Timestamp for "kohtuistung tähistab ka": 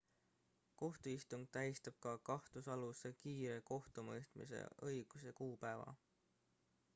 0.81-2.13